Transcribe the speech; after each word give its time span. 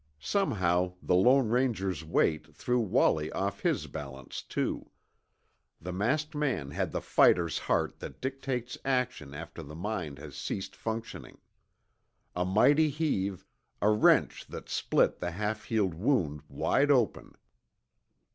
Somehow 0.19 0.93
the 1.03 1.13
Lone 1.13 1.49
Ranger's 1.49 2.03
weight 2.03 2.47
threw 2.55 2.79
Wallie 2.79 3.31
off 3.33 3.59
his 3.61 3.85
balance 3.85 4.41
too. 4.41 4.89
The 5.79 5.93
masked 5.93 6.33
man 6.33 6.71
had 6.71 6.91
the 6.91 7.01
fighter's 7.03 7.59
heart 7.59 7.99
that 7.99 8.19
dictates 8.19 8.79
action 8.83 9.35
after 9.35 9.61
the 9.61 9.75
mind 9.75 10.17
has 10.17 10.35
ceased 10.35 10.75
functioning. 10.75 11.37
A 12.35 12.43
mighty 12.45 12.89
heave 12.89 13.45
a 13.79 13.91
wrench 13.91 14.47
that 14.47 14.69
split 14.69 15.19
the 15.19 15.29
half 15.29 15.65
healed 15.65 15.93
wound 15.93 16.41
wide 16.49 16.89
open. 16.89 17.35